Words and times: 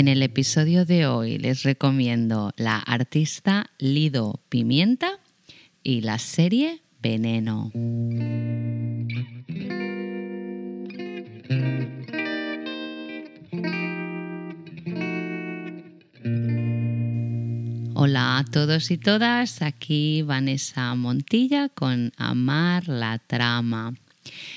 En 0.00 0.08
el 0.08 0.22
episodio 0.22 0.86
de 0.86 1.06
hoy 1.06 1.36
les 1.36 1.62
recomiendo 1.62 2.54
la 2.56 2.78
artista 2.78 3.68
Lido 3.78 4.40
Pimienta 4.48 5.18
y 5.82 6.00
la 6.00 6.18
serie 6.18 6.80
Veneno. 7.02 7.70
Hola 17.94 18.38
a 18.38 18.44
todos 18.50 18.90
y 18.90 18.96
todas, 18.96 19.60
aquí 19.60 20.22
Vanessa 20.22 20.94
Montilla 20.94 21.68
con 21.68 22.14
Amar 22.16 22.88
la 22.88 23.18
Trama. 23.18 23.92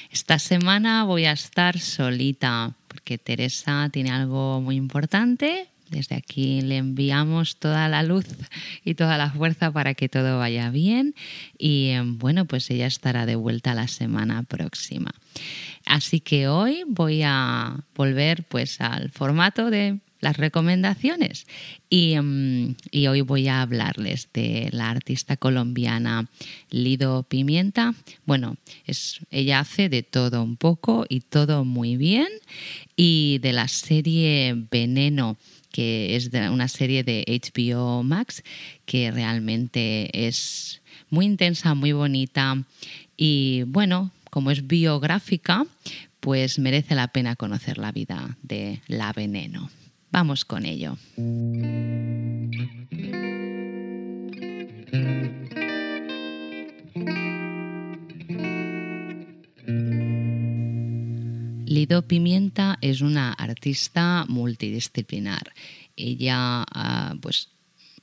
Esta 0.09 0.39
semana 0.39 1.03
voy 1.03 1.25
a 1.25 1.33
estar 1.33 1.79
solita 1.79 2.77
porque 2.93 3.17
Teresa 3.17 3.89
tiene 3.91 4.11
algo 4.11 4.61
muy 4.61 4.75
importante. 4.75 5.67
Desde 5.89 6.15
aquí 6.15 6.61
le 6.61 6.77
enviamos 6.77 7.57
toda 7.57 7.89
la 7.89 8.03
luz 8.03 8.25
y 8.85 8.93
toda 8.93 9.17
la 9.17 9.31
fuerza 9.31 9.71
para 9.71 9.95
que 9.95 10.09
todo 10.09 10.37
vaya 10.37 10.69
bien 10.69 11.15
y 11.57 11.89
em, 11.89 12.17
bueno, 12.19 12.45
pues 12.45 12.69
ella 12.69 12.85
estará 12.85 13.25
de 13.25 13.35
vuelta 13.35 13.73
la 13.73 13.87
semana 13.87 14.43
próxima. 14.43 15.11
Así 15.85 16.19
que 16.19 16.47
hoy 16.47 16.83
voy 16.87 17.23
a 17.23 17.83
volver 17.95 18.43
pues 18.43 18.79
al 18.79 19.09
formato 19.09 19.69
de 19.69 19.99
las 20.23 20.37
recomendaciones. 20.37 21.45
Mm, 21.91 22.71
y, 22.91 23.07
hoy 23.07 23.21
voy 23.21 23.49
a 23.49 23.61
hablarles 23.61 24.29
de 24.33 24.69
la 24.71 24.89
artista 24.89 25.37
colombiana 25.37 26.27
Lido 26.71 27.23
Pimienta. 27.23 27.93
Bueno, 28.25 28.55
es, 28.87 29.19
ella 29.29 29.59
hace 29.59 29.89
de 29.89 30.01
todo 30.01 30.41
un 30.41 30.55
poco 30.55 31.05
y 31.09 31.19
todo 31.19 31.65
muy 31.65 31.97
bien. 31.97 32.29
Y 32.95 33.39
de 33.41 33.53
la 33.53 33.67
serie 33.67 34.55
Veneno 34.71 35.37
que 35.71 36.15
es 36.15 36.29
de 36.29 36.49
una 36.49 36.67
serie 36.67 37.03
de 37.03 37.25
HBO 37.27 38.03
Max 38.03 38.43
que 38.85 39.09
realmente 39.09 40.27
es 40.27 40.83
muy 41.09 41.25
intensa, 41.25 41.73
muy 41.73 41.93
bonita 41.93 42.63
y 43.17 43.63
bueno, 43.63 44.11
como 44.29 44.51
es 44.51 44.67
biográfica, 44.67 45.65
pues 46.19 46.59
merece 46.59 46.93
la 46.93 47.07
pena 47.07 47.35
conocer 47.35 47.79
la 47.79 47.91
vida 47.91 48.37
de 48.43 48.81
la 48.87 49.13
veneno. 49.13 49.71
Vamos 50.13 50.45
con 50.45 50.63
ello. 50.67 50.95
Lido 61.65 62.07
Pimienta 62.07 62.77
es 62.81 63.01
una 63.01 63.33
artista 63.33 64.25
multidisciplinar. 64.29 65.51
Ella 65.95 66.63
ah, 66.71 67.15
pues, 67.19 67.49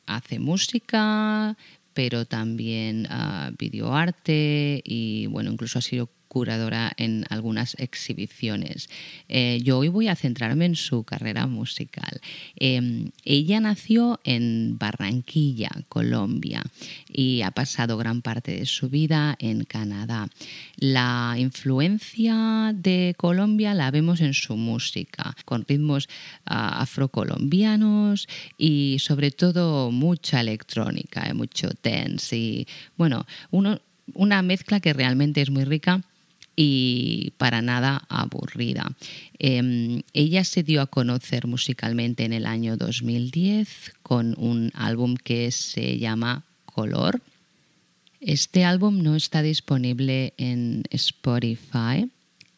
hace 0.06 0.40
música, 0.40 1.56
pero 1.94 2.24
también 2.24 3.06
uh, 3.06 3.54
videoarte 3.56 4.82
y 4.84 5.26
bueno, 5.26 5.52
incluso 5.52 5.78
ha 5.78 5.82
sido 5.82 6.10
curadora 6.30 6.92
en 6.96 7.24
algunas 7.28 7.74
exhibiciones. 7.80 8.88
Eh, 9.28 9.60
yo 9.64 9.78
hoy 9.78 9.88
voy 9.88 10.06
a 10.06 10.14
centrarme 10.14 10.64
en 10.64 10.76
su 10.76 11.02
carrera 11.02 11.48
musical. 11.48 12.20
Em, 12.54 13.10
ella 13.24 13.58
nació 13.58 14.20
en 14.22 14.78
Barranquilla, 14.78 15.70
Colombia, 15.88 16.62
y 17.12 17.42
ha 17.42 17.50
pasado 17.50 17.96
gran 17.98 18.22
parte 18.22 18.52
de 18.52 18.66
su 18.66 18.88
vida 18.88 19.34
en 19.40 19.64
Canadá. 19.64 20.28
La 20.76 21.34
influencia 21.36 22.72
de 22.76 23.16
Colombia 23.16 23.74
la 23.74 23.90
vemos 23.90 24.20
en 24.20 24.32
su 24.32 24.56
música, 24.56 25.36
con 25.44 25.64
ritmos 25.66 26.08
ah, 26.46 26.80
afrocolombianos 26.80 28.28
y 28.56 28.98
sobre 29.00 29.32
todo 29.32 29.90
mucha 29.90 30.40
electrónica, 30.40 31.28
eh, 31.28 31.34
mucho 31.34 31.70
dance 31.82 32.36
y 32.36 32.68
bueno, 32.96 33.26
una 33.50 34.42
mezcla 34.42 34.78
que 34.78 34.92
realmente 34.92 35.40
es 35.40 35.50
muy 35.50 35.64
rica 35.64 36.04
y 36.62 37.32
para 37.38 37.62
nada 37.62 38.04
aburrida. 38.10 38.92
Em, 39.38 40.02
ella 40.12 40.44
se 40.44 40.62
dio 40.62 40.82
a 40.82 40.86
conocer 40.86 41.46
musicalmente 41.46 42.26
en 42.26 42.34
el 42.34 42.44
año 42.44 42.76
2010 42.76 43.94
con 44.02 44.34
un 44.36 44.70
álbum 44.74 45.16
que 45.16 45.52
se 45.52 45.98
llama 45.98 46.44
Color. 46.66 47.22
Este 48.20 48.66
álbum 48.66 49.02
no 49.02 49.16
está 49.16 49.40
disponible 49.40 50.34
en 50.36 50.82
Spotify. 50.90 52.10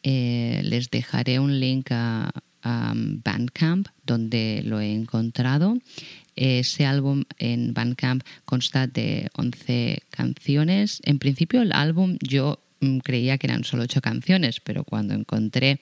Eh, 0.03 0.59
les 0.65 0.91
dejaré 0.91 1.39
un 1.39 1.61
link 1.61 1.87
a, 1.91 2.29
Bandcamp 2.65 3.87
donde 4.05 4.63
lo 4.65 4.79
he 4.79 4.93
encontrado. 4.93 5.77
Ese 6.37 6.85
álbum 6.85 7.25
en 7.37 7.73
Bandcamp 7.73 8.23
consta 8.45 8.87
de 8.87 9.29
11 9.35 9.99
canciones. 10.09 11.01
En 11.03 11.19
principio 11.19 11.61
el 11.61 11.73
álbum 11.73 12.17
yo 12.21 12.62
creía 13.03 13.37
que 13.37 13.47
eran 13.47 13.63
solo 13.63 13.83
ocho 13.83 14.01
canciones, 14.01 14.59
pero 14.59 14.83
cuando 14.83 15.13
encontré 15.13 15.79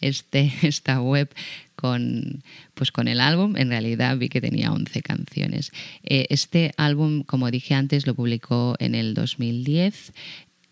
este, 0.00 0.52
esta 0.62 1.00
web 1.00 1.28
con, 1.76 2.42
pues 2.74 2.92
con 2.92 3.08
el 3.08 3.20
álbum, 3.20 3.56
en 3.56 3.70
realidad 3.70 4.16
vi 4.18 4.28
que 4.28 4.40
tenía 4.40 4.72
11 4.72 5.02
canciones. 5.02 5.72
Eh, 6.04 6.26
este 6.30 6.72
álbum, 6.76 7.22
como 7.22 7.50
dije 7.50 7.74
antes, 7.74 8.06
lo 8.06 8.14
publicó 8.14 8.76
en 8.78 8.94
el 8.94 9.14
2010 9.14 10.12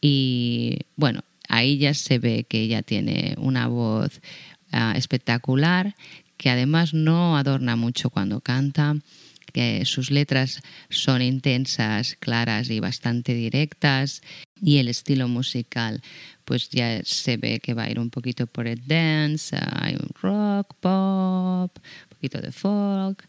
y 0.01 0.79
bueno, 0.97 1.23
ahí 1.49 1.79
ya 1.79 1.95
se 1.95 2.19
ve 2.19 2.45
que 2.49 2.61
ella 2.61 2.83
tiene 2.83 3.35
una 3.39 3.67
voz 3.67 4.21
ah, 4.73 4.95
espectacular, 4.97 5.95
que 6.37 6.51
además 6.51 6.95
no 6.95 7.37
adorna 7.37 7.77
mucho 7.77 8.11
cuando 8.11 8.41
canta 8.41 8.97
sus 9.85 10.11
letras 10.11 10.63
son 10.89 11.23
intensas, 11.23 12.17
claras 12.19 12.71
y 12.71 12.81
bastante 12.81 13.35
directas 13.35 14.23
y 14.63 14.79
el 14.79 14.89
estilo 14.89 15.29
musical 15.29 16.03
pues 16.45 16.69
ya 16.71 17.01
se 17.05 17.37
ve 17.37 17.61
que 17.61 17.75
va 17.75 17.85
a 17.85 17.91
ir 17.91 18.01
un 18.01 18.11
poquito 18.11 18.47
por 18.49 18.67
el 18.67 18.85
dance, 18.85 19.57
hay 19.57 19.95
un 19.95 20.09
rock, 20.21 20.75
pop, 20.81 21.71
un 21.79 22.09
poquito 22.09 22.41
de 22.41 22.51
folk. 22.51 23.25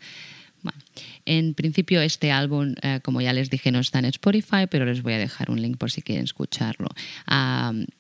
En 1.25 1.53
principio 1.53 2.01
este 2.01 2.31
álbum, 2.31 2.75
eh, 2.81 2.99
como 3.03 3.21
ya 3.21 3.33
les 3.33 3.49
dije, 3.49 3.71
no 3.71 3.79
está 3.79 3.99
en 3.99 4.05
Spotify, 4.05 4.67
pero 4.69 4.85
les 4.85 5.01
voy 5.01 5.13
a 5.13 5.17
dejar 5.17 5.51
un 5.51 5.61
link 5.61 5.77
por 5.77 5.91
si 5.91 6.01
quieren 6.01 6.23
escucharlo. 6.23 6.89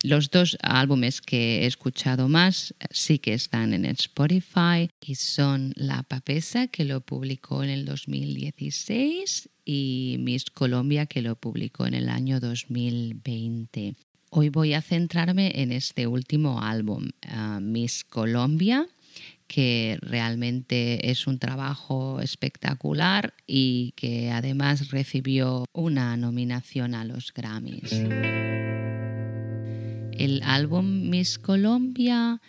los 0.03 0.29
dos 0.31 0.57
álbumes 0.61 1.21
que 1.21 1.63
he 1.63 1.65
escuchado 1.65 2.27
más 2.27 2.73
eh, 2.79 2.85
sí 2.91 3.19
que 3.19 3.33
están 3.33 3.73
en 3.73 3.85
Spotify 3.85 4.89
y 5.01 5.15
son 5.15 5.73
La 5.75 6.03
Papesa, 6.03 6.67
que 6.67 6.85
lo 6.85 7.01
publicó 7.01 7.63
en 7.63 7.69
el 7.69 7.85
2016, 7.85 9.49
y 9.65 10.17
Miss 10.19 10.45
Colombia, 10.49 11.05
que 11.05 11.21
lo 11.21 11.35
publicó 11.35 11.85
en 11.85 11.93
el 11.93 12.09
año 12.09 12.39
2020. 12.39 13.95
Hoy 14.29 14.49
voy 14.49 14.73
a 14.73 14.81
centrarme 14.81 15.51
en 15.61 15.71
este 15.71 16.07
último 16.07 16.61
álbum, 16.61 17.09
uh, 17.27 17.59
Miss 17.59 18.03
Colombia, 18.05 18.87
que 19.51 19.99
realmente 19.99 21.11
es 21.11 21.27
un 21.27 21.37
trabajo 21.37 22.21
espectacular 22.21 23.33
y 23.45 23.91
que 23.97 24.31
además 24.31 24.91
recibió 24.91 25.65
una 25.73 26.15
nominación 26.15 26.95
a 26.95 27.03
los 27.03 27.33
Grammys. 27.33 27.91
El 30.13 30.41
álbum 30.45 31.09
Miss 31.09 31.37
Colombia 31.37 32.39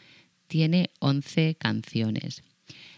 tiene 0.47 0.91
11 1.01 1.57
canciones. 1.57 2.45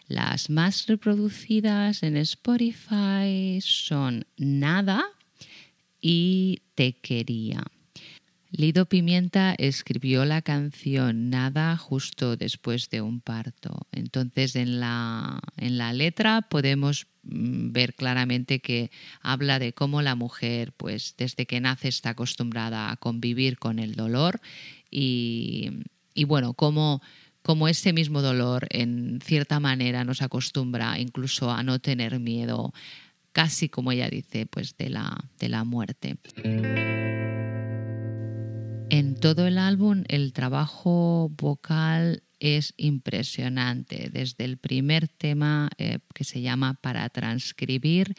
Las 0.07 0.51
más 0.51 0.87
reproducidas 0.87 2.03
en 2.03 2.19
Spotify 2.19 3.59
son 3.63 4.27
Nada 4.37 5.03
y 6.03 6.61
Te 6.75 6.93
quería. 7.01 7.65
Lido 8.57 8.87
Pimienta 8.87 9.53
escribió 9.59 10.25
la 10.25 10.41
canción 10.41 11.29
Nada 11.29 11.77
justo 11.77 12.37
después 12.37 12.89
de 12.89 13.01
un 13.01 13.21
parto. 13.21 13.89
Entonces 13.91 14.55
en 14.55 14.79
la, 14.79 15.41
en 15.57 15.77
la 15.77 15.93
letra 15.93 16.43
podemos 16.43 17.09
mm, 17.25 17.73
ver 17.73 17.95
claramente 17.95 18.61
que 18.61 18.93
habla 19.23 19.59
de 19.59 19.73
cómo 19.73 20.03
la 20.03 20.15
mujer, 20.15 20.73
pues 20.77 21.17
desde 21.19 21.47
que 21.47 21.61
nace 21.61 21.89
está 21.89 22.11
acostumbrada 22.11 22.93
a 22.93 22.97
convivir 22.97 23.59
con 23.59 23.81
el 23.81 23.97
dolor 23.97 24.41
y, 24.89 25.71
y 26.15 26.23
bueno, 26.23 26.55
cómo, 26.55 27.03
cómo 27.43 27.67
ese 27.67 27.93
mismo 27.93 28.23
dolor 28.23 28.69
en 28.71 29.19
cierta 29.21 29.59
manera 29.59 30.05
nos 30.05 30.23
acostumbra 30.23 31.01
incluso 31.01 31.51
a 31.51 31.65
no 31.65 31.81
tener 31.81 32.21
miedo, 32.21 32.73
casi 33.33 33.69
como 33.69 33.91
ella 33.91 34.09
dice, 34.09 34.47
pues 34.47 34.77
de 34.77 34.91
la, 34.91 35.29
de 35.41 35.49
la 35.49 35.65
muerte. 35.65 36.19
En 38.91 39.17
todo 39.17 39.47
el 39.47 39.59
álbum 39.59 40.05
el 40.09 40.33
trabajo 40.33 41.31
vocal 41.37 42.23
es 42.39 42.75
impresionante, 42.77 44.11
desde 44.13 44.45
el 44.45 44.59
primer 44.59 45.09
tema 45.09 45.71
eh, 45.79 45.99
que 46.15 46.25
se 46.25 46.43
llama 46.43 46.75
Para 46.75 47.09
transcribir. 47.09 48.15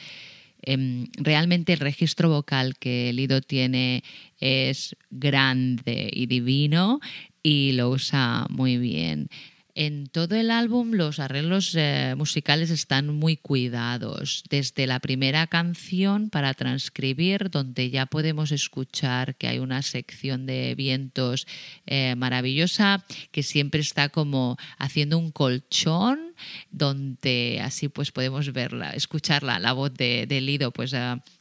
Em, 0.61 1.07
realmente 1.17 1.73
el 1.73 1.79
registro 1.79 2.29
vocal 2.29 2.75
que 2.77 3.13
Lido 3.13 3.41
tiene 3.41 4.03
es 4.39 4.95
grande 5.11 6.09
y 6.11 6.25
divino 6.25 6.99
y 7.43 7.73
lo 7.73 7.91
usa 7.91 8.47
muy 8.49 8.77
bien. 8.77 9.29
En 9.77 10.07
todo 10.07 10.35
el 10.35 10.51
álbum 10.51 10.93
los 10.93 11.19
arreglos 11.19 11.75
eh, 11.75 12.13
musicales 12.15 12.69
están 12.69 13.09
muy 13.09 13.35
cuidados, 13.35 14.45
desde 14.49 14.87
la 14.87 15.01
primera 15.01 15.47
canción 15.47 16.29
para 16.29 16.53
transcribir, 16.53 17.49
donde 17.49 17.89
ya 17.89 18.05
podemos 18.05 18.53
escuchar 18.53 19.35
que 19.35 19.49
hay 19.49 19.59
una 19.59 19.81
sección 19.81 20.45
de 20.45 20.75
vientos 20.75 21.45
eh, 21.87 22.15
maravillosa 22.15 23.03
que 23.33 23.43
siempre 23.43 23.81
está 23.81 24.07
como 24.07 24.55
haciendo 24.77 25.17
un 25.17 25.31
colchón 25.31 26.34
donde 26.71 27.61
así 27.63 27.89
pues 27.89 28.11
podemos 28.11 28.51
verla, 28.53 28.91
escucharla, 28.91 29.59
la 29.59 29.73
voz 29.73 29.93
de, 29.93 30.25
Lido 30.41 30.71
pues 30.71 30.93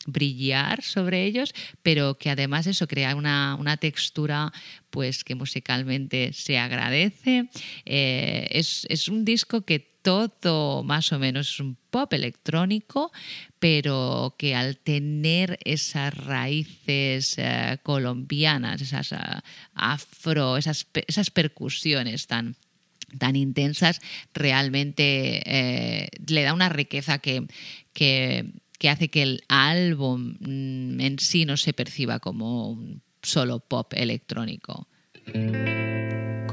brillar 0.06 0.82
sobre 0.82 1.24
ellos, 1.24 1.52
pero 1.82 2.16
que 2.16 2.30
además 2.30 2.66
eso 2.66 2.86
crea 2.86 3.14
una, 3.14 3.76
textura 3.76 4.52
pues 4.90 5.24
que 5.24 5.34
musicalmente 5.34 6.32
se 6.32 6.58
agradece. 6.58 7.48
Eh, 7.84 8.48
es, 8.50 9.08
un 9.08 9.24
disco 9.24 9.62
que 9.62 9.94
todo 10.04 10.82
más 10.82 11.12
o 11.12 11.18
menos 11.18 11.48
es 11.48 11.60
un 11.60 11.76
pop 11.90 12.12
electrónico, 12.12 13.10
pero 13.58 14.34
que 14.38 14.54
al 14.54 14.76
tener 14.76 15.58
esas 15.64 16.12
raíces 16.14 17.36
eh, 17.38 17.78
colombianas, 17.82 18.82
esas 18.82 19.12
eh, 19.12 19.16
afro, 19.74 20.58
esas, 20.58 20.86
esas 21.06 21.30
percusiones 21.30 22.26
tan 22.26 22.54
tan 23.18 23.36
intensas, 23.36 24.00
realmente 24.32 25.42
eh, 25.46 26.08
le 26.26 26.42
da 26.42 26.54
una 26.54 26.68
riqueza 26.68 27.18
que, 27.18 27.46
que, 27.92 28.52
hace 28.88 29.08
que 29.08 29.22
el 29.22 29.42
álbum 29.48 30.36
mm, 30.40 31.00
en 31.00 31.18
sí 31.18 31.46
no 31.46 31.56
se 31.56 31.72
perciba 31.72 32.18
como 32.18 32.68
un 32.70 33.02
solo 33.22 33.60
pop 33.60 33.92
electrónico. 33.94 34.88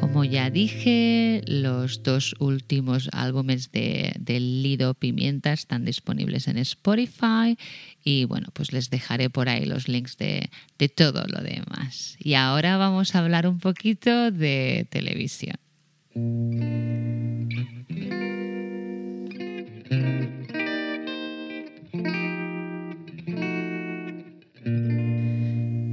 Como 0.02 0.26
ya 0.26 0.50
dije, 0.50 1.42
los 1.46 2.04
dos 2.04 2.36
últimos 2.40 3.08
álbumes 3.14 3.72
de, 3.72 4.14
Lido 4.28 4.94
Pimienta 4.94 5.54
están 5.54 5.86
disponibles 5.86 6.48
en 6.48 6.58
Spotify 6.58 7.58
y 8.04 8.26
bueno, 8.26 8.48
pues 8.54 8.74
les 8.74 8.90
dejaré 8.90 9.30
por 9.30 9.48
ahí 9.48 9.66
los 9.66 9.88
links 9.88 10.18
de, 10.18 10.50
de 10.78 10.90
todo 10.90 11.24
lo 11.28 11.42
demás. 11.42 12.18
Y 12.20 12.34
ahora 12.34 12.78
vamos 12.78 13.16
a 13.16 13.20
hablar 13.20 13.48
un 13.48 13.60
poquito 13.60 14.32
de 14.32 14.88
televisión. 14.90 15.58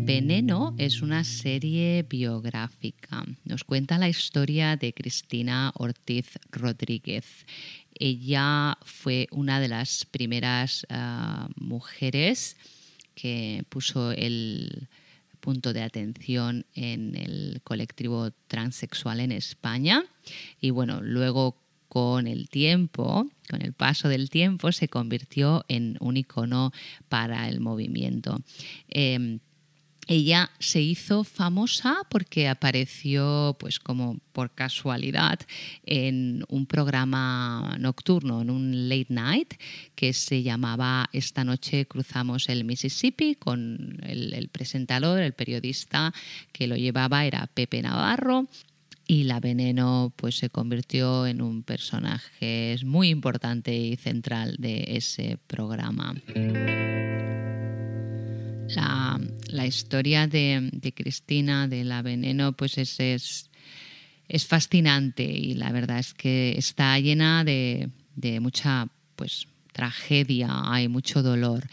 Veneno 0.09 0.75
es 0.79 1.03
una 1.03 1.23
serie 1.23 2.05
biográfica. 2.09 3.25
Nos 3.45 3.63
cuenta 3.63 3.99
la 3.99 4.09
historia 4.09 4.77
de 4.77 4.93
Cristina 4.93 5.71
Ortiz 5.77 6.39
Rodríguez. 6.51 7.47
Ella 7.95 8.77
fue 8.85 9.29
una 9.31 9.61
de 9.61 9.69
las 9.69 10.05
primeras 10.05 10.85
ah, 10.91 11.49
mujeres 11.57 12.57
que 13.15 13.65
puso 13.69 14.11
el, 14.11 14.89
punto 15.49 15.73
de 15.73 15.81
atención 15.81 16.67
en 16.75 17.17
el 17.17 17.63
colectivo 17.65 18.33
transexual 18.49 19.19
en 19.21 19.33
España. 19.33 20.05
Y 20.61 20.69
bueno, 20.69 21.01
luego 21.01 21.57
con 21.89 22.27
el 22.27 22.51
tiempo, 22.51 23.27
con 23.49 23.63
el 23.63 23.73
paso 23.73 24.11
del 24.11 24.29
tiempo, 24.29 24.73
se 24.73 24.89
convirtió 24.89 25.65
en 25.69 25.97
un 26.01 26.19
icono 26.19 26.71
para 27.09 27.49
el 27.49 27.61
movimiento. 27.61 28.39
Em, 28.89 29.39
ella 30.09 30.51
se 30.59 30.81
hizo 30.81 31.23
famosa 31.23 31.99
porque 32.09 32.49
apareció, 32.49 33.57
pues 33.61 33.79
como 33.79 34.19
por 34.33 34.51
casualidad, 34.55 35.39
en 35.85 36.45
un 36.49 36.65
programa 36.65 37.77
nocturno, 37.79 38.41
en 38.41 38.51
un 38.51 38.89
late 38.89 39.09
night, 39.11 39.55
que 39.95 40.15
se 40.15 40.43
llamaba 40.43 41.11
Esta 41.13 41.45
noche 41.45 41.87
cruzamos 41.87 42.49
el 42.49 42.65
Mississippi, 42.65 43.35
con 43.35 43.99
el, 44.03 44.49
presentador, 44.49 45.21
el 45.21 45.35
periodista 45.35 46.15
que 46.53 46.67
lo 46.67 46.77
llevaba 46.77 47.27
era 47.27 47.47
Pepe 47.47 47.83
Navarro, 47.83 48.49
y 49.07 49.25
la 49.25 49.41
Veneno 49.41 50.13
pues 50.17 50.37
se 50.37 50.51
convirtió 50.51 51.27
en 51.27 51.43
un 51.43 51.63
personaje 51.63 52.77
muy 52.85 53.09
importante 53.09 53.75
y 53.75 53.97
central 53.97 54.57
de 54.59 54.85
ese 54.89 55.39
programa. 55.47 56.15
La, 59.49 59.67
historia 59.67 60.27
de, 60.27 60.93
Cristina, 60.95 61.69
de 61.69 61.85
la 61.85 62.03
veneno, 62.03 62.53
pues 62.53 62.79
es, 62.79 62.99
es, 63.01 64.47
fascinante 64.47 65.25
y 65.25 65.55
la 65.55 65.73
verdad 65.73 65.99
es 65.99 66.15
que 66.15 66.57
está 66.57 66.99
llena 66.99 67.45
de, 67.45 67.91
mucha 68.41 68.89
pues, 69.17 69.47
tragedia, 69.73 70.49
hay 70.65 70.89
mucho 70.89 71.23
dolor 71.23 71.69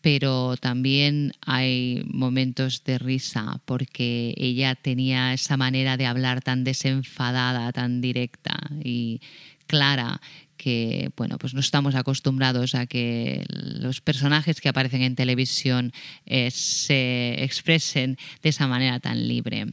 pero 0.00 0.56
también 0.56 1.32
hay 1.40 2.02
momentos 2.06 2.84
de 2.84 2.98
risa 2.98 3.60
porque 3.64 4.34
ella 4.36 4.74
tenía 4.74 5.32
esa 5.34 5.56
manera 5.56 5.96
de 5.96 6.06
hablar 6.06 6.42
tan 6.42 6.64
desenfadada, 6.64 7.72
tan 7.72 8.00
directa 8.00 8.58
y 8.82 9.20
clara 9.66 10.20
que 10.56 11.10
bueno, 11.16 11.38
pues 11.38 11.54
no 11.54 11.60
estamos 11.60 11.94
acostumbrados 11.94 12.74
a 12.74 12.86
que 12.86 13.44
los 13.48 14.00
personajes 14.00 14.60
que 14.60 14.68
aparecen 14.68 15.02
en 15.02 15.14
televisión 15.14 15.92
eh, 16.26 16.50
se 16.50 17.42
expresen 17.42 18.18
de 18.42 18.48
esa 18.50 18.66
manera 18.66 19.00
tan 19.00 19.26
libre. 19.26 19.66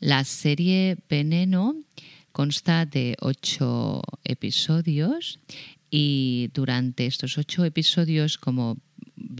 La 0.00 0.24
serie 0.24 0.96
Veneno 1.08 1.76
consta 2.32 2.86
de 2.86 3.16
ocho 3.20 4.02
episodios 4.24 5.38
y 5.90 6.50
durante 6.54 7.06
estos 7.06 7.36
ocho 7.36 7.64
episodios, 7.64 8.38
como 8.38 8.78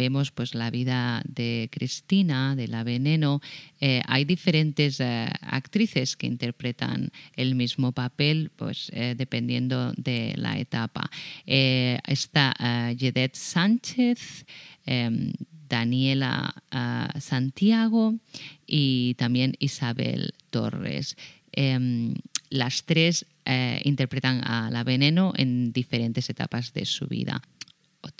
vemos 0.00 0.30
pues 0.30 0.54
la 0.54 0.70
vida 0.70 1.22
de 1.26 1.68
Cristina, 1.70 2.56
de 2.56 2.68
la 2.68 2.84
Veneno, 2.84 3.42
eh, 3.80 4.00
hay 4.06 4.24
diferentes 4.24 4.98
eh, 4.98 5.28
actrices 5.42 6.16
que 6.16 6.26
interpretan 6.26 7.10
el 7.36 7.54
mismo 7.54 7.92
papel, 7.92 8.50
pues 8.56 8.90
eh, 8.94 9.14
dependiendo 9.14 9.92
de 9.98 10.32
la 10.36 10.58
etapa. 10.58 11.10
está 11.44 12.54
Jedet 12.96 13.34
Sánchez, 13.34 14.46
Daniela 15.68 16.54
Santiago 17.18 18.14
y 18.66 19.14
también 19.14 19.54
Isabel 19.58 20.32
Torres. 20.50 21.16
Las 22.50 22.84
tres 22.84 23.26
interpretan 23.84 24.42
a 24.44 24.70
la 24.70 24.82
veneno 24.84 25.32
en 25.36 25.72
diferentes 25.72 26.30
etapas 26.30 26.72
de 26.72 26.86
su 26.86 27.06
vida. 27.06 27.42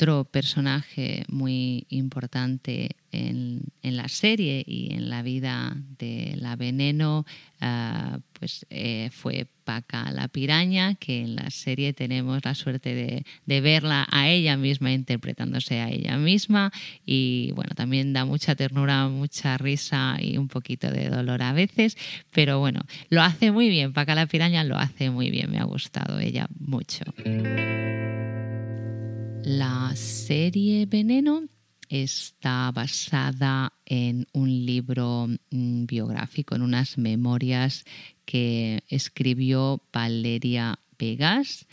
Otro 0.00 0.24
personaje 0.24 1.24
muy 1.28 1.84
importante 1.90 2.96
en, 3.12 3.60
la 3.82 4.08
serie 4.08 4.64
y 4.66 4.94
en 4.94 5.10
la 5.10 5.20
vida 5.20 5.76
de 5.98 6.36
la 6.38 6.56
veneno 6.56 7.26
ah, 7.60 8.18
pues, 8.32 8.64
eh, 8.70 9.10
fue 9.12 9.46
Paca 9.64 10.10
la 10.10 10.28
piraña, 10.28 10.94
que 10.94 11.20
en 11.20 11.36
la 11.36 11.50
serie 11.50 11.92
tenemos 11.92 12.42
la 12.46 12.54
suerte 12.54 12.94
de, 13.44 13.60
verla 13.60 14.08
a 14.10 14.30
ella 14.30 14.56
misma 14.56 14.90
interpretándose 14.90 15.80
a 15.80 15.90
ella 15.90 16.16
misma. 16.16 16.72
Y 17.04 17.52
bueno, 17.54 17.74
también 17.74 18.14
da 18.14 18.24
mucha 18.24 18.54
ternura, 18.54 19.06
mucha 19.08 19.58
risa 19.58 20.16
y 20.18 20.38
un 20.38 20.48
poquito 20.48 20.90
de 20.90 21.10
dolor 21.10 21.42
a 21.42 21.52
veces, 21.52 21.98
pero 22.30 22.58
bueno, 22.58 22.80
lo 23.10 23.20
hace 23.20 23.50
muy 23.52 23.68
bien, 23.68 23.92
Paca 23.92 24.14
la 24.14 24.24
piraña 24.24 24.64
lo 24.64 24.78
hace 24.78 25.10
muy 25.10 25.30
bien, 25.30 25.50
me 25.50 25.58
ha 25.58 25.64
gustado 25.64 26.18
ella 26.20 26.48
mucho. 26.58 27.04
La 29.44 29.92
serie 29.96 30.86
Veneno 30.86 31.44
está 31.88 32.70
basada 32.72 33.72
en 33.86 34.26
un 34.32 34.48
libro 34.66 35.28
mm, 35.50 35.86
biográfico, 35.86 36.54
en 36.54 36.62
unas 36.62 36.98
memorias 36.98 37.84
que 38.24 38.84
escribió 38.88 39.82
Valeria 39.92 40.78
Vegas. 40.98 41.66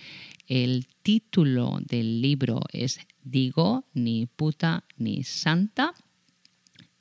El 0.48 0.88
título 1.04 1.80
del 1.82 2.22
libro 2.22 2.62
es 2.72 3.00
Digo, 3.22 3.86
ni 3.94 4.26
puta 4.26 4.86
ni 4.98 5.24
santa. 5.24 5.94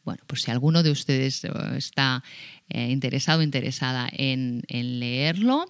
Bueno, 0.07 0.23
pues 0.29 0.43
si 0.43 0.53
alguno 0.53 0.85
de 0.85 0.93
ustedes 0.93 1.45
eh, 1.45 1.51
está 1.77 2.23
eh, 2.69 2.91
interesado 2.93 3.41
o 3.41 3.43
interesada 3.43 4.09
en, 4.13 4.63
leerlo, 4.69 5.67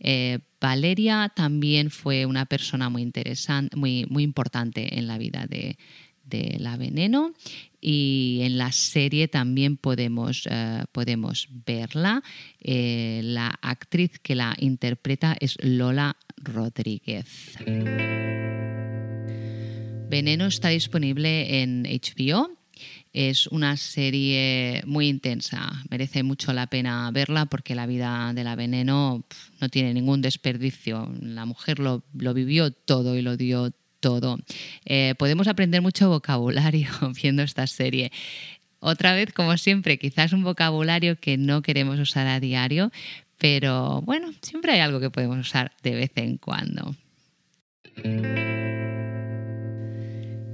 eh, 0.00 0.38
Valeria 0.58 1.30
también 1.36 1.90
fue 1.90 2.24
una 2.24 2.46
persona 2.46 2.88
muy 2.88 3.02
interesante, 3.02 3.76
muy, 3.76 4.06
muy 4.08 4.22
importante 4.22 4.98
en 4.98 5.06
la 5.06 5.18
vida 5.18 5.46
de, 5.46 5.76
la 6.58 6.78
veneno 6.78 7.34
y 7.80 8.40
en 8.42 8.56
la 8.56 8.72
serie 8.72 9.28
también 9.28 9.76
podemos, 9.76 10.48
podemos 10.90 11.48
verla. 11.66 12.22
la 12.60 13.54
actriz 13.62 14.18
que 14.20 14.34
la 14.34 14.56
interpreta 14.58 15.36
es 15.38 15.56
Lola 15.62 16.16
Rodríguez. 16.38 17.56
Veneno 20.08 20.46
está 20.46 20.70
disponible 20.70 21.62
en 21.62 21.84
HBO 21.84 22.63
Es 23.12 23.46
una 23.46 23.76
serie 23.76 24.82
muy 24.86 25.08
intensa, 25.08 25.70
merece 25.90 26.22
mucho 26.22 26.52
la 26.52 26.66
pena 26.66 27.10
verla 27.12 27.46
porque 27.46 27.74
la 27.74 27.86
vida 27.86 28.32
de 28.34 28.44
la 28.44 28.56
veneno 28.56 29.24
no 29.60 29.68
tiene 29.68 29.94
ningún 29.94 30.20
desperdicio. 30.20 31.12
La 31.20 31.44
mujer 31.44 31.78
lo, 31.78 32.02
vivió 32.12 32.72
todo 32.72 33.16
y 33.16 33.22
lo 33.22 33.36
dio 33.36 33.72
todo. 34.00 34.38
Eh, 34.84 35.14
podemos 35.18 35.48
aprender 35.48 35.80
mucho 35.80 36.08
vocabulario 36.08 36.88
viendo 37.22 37.42
esta 37.42 37.66
serie. 37.66 38.10
Otra 38.80 39.14
vez, 39.14 39.32
como 39.32 39.56
siempre, 39.56 39.98
quizás 39.98 40.32
un 40.32 40.42
vocabulario 40.42 41.16
que 41.16 41.38
no 41.38 41.62
queremos 41.62 41.98
usar 41.98 42.26
a 42.26 42.38
diario, 42.38 42.92
pero 43.38 44.02
bueno, 44.02 44.32
siempre 44.42 44.72
hay 44.72 44.80
algo 44.80 45.00
que 45.00 45.10
podemos 45.10 45.38
usar 45.38 45.72
de 45.82 45.94
vez 45.94 46.10
en 46.16 46.36
cuando. 46.36 46.94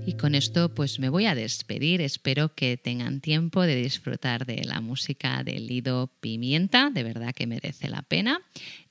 Y 0.07 0.14
con 0.14 0.35
esto 0.35 0.75
pues 0.75 0.99
me 0.99 1.09
voy 1.09 1.26
a 1.26 1.35
despedir. 1.35 2.00
Espero 2.00 2.54
que 2.54 2.76
tengan 2.76 3.21
tiempo 3.21 3.62
de 3.62 3.76
disfrutar 3.76 4.47
de 4.47 4.64
la 4.64 4.80
música 4.80 5.45
de 5.45 5.61
Lido 5.61 6.11
Pimienta, 6.21 6.90
de 6.90 7.02
verdad 7.02 7.35
que 7.35 7.47
merece 7.47 7.88
la 7.88 8.02
pena. 8.02 8.40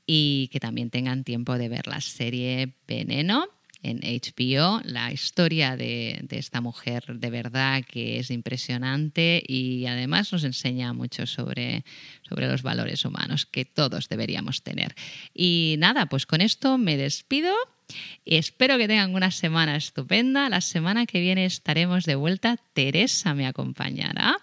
Y 0.05 0.49
que 0.51 0.59
también 0.59 0.89
tengan 0.89 1.23
tiempo 1.23 1.57
de 1.57 1.69
ver 1.69 1.87
la 1.87 2.01
serie 2.01 2.73
Veneno 2.87 3.47
en 3.81 3.99
HBO, 3.99 4.81
la 4.83 5.11
historia 5.11 5.77
de, 5.77 6.25
esta 6.31 6.61
mujer 6.61 7.03
de 7.07 7.29
verdad 7.29 7.83
que 7.85 8.19
es 8.19 8.29
impresionante 8.29 9.41
y 9.45 9.85
además 9.85 10.31
nos 10.33 10.43
enseña 10.43 10.93
mucho 10.93 11.25
sobre, 11.25 11.85
sobre 12.27 12.47
los 12.47 12.61
valores 12.61 13.05
humanos 13.05 13.45
que 13.45 13.65
todos 13.65 14.09
deberíamos 14.09 14.63
tener. 14.63 14.95
Y 15.33 15.75
nada, 15.79 16.07
pues 16.07 16.25
con 16.25 16.41
esto 16.41 16.77
me 16.77 16.97
despido. 16.97 17.53
Espero 18.25 18.77
que 18.77 18.87
tengan 18.87 19.15
una 19.15 19.31
semana 19.31 19.75
estupenda. 19.75 20.49
La 20.49 20.61
semana 20.61 21.05
que 21.05 21.19
viene 21.19 21.45
estaremos 21.45 22.05
de 22.05 22.15
vuelta. 22.15 22.57
Teresa 22.73 23.33
me 23.33 23.47
acompañará. 23.47 24.37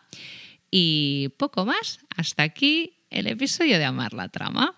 Y 0.70 1.30
poco 1.38 1.64
más. 1.64 2.00
Hasta 2.16 2.42
aquí 2.42 2.94
el 3.10 3.26
episodio 3.26 3.78
de 3.78 3.84
Amar 3.84 4.12
la 4.12 4.28
Trama. 4.28 4.74